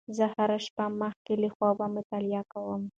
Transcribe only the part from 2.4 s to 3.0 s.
کوم.